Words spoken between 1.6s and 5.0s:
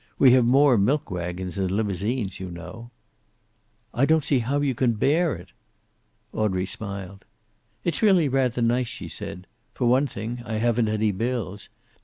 limousines, you know." "I don't see how you can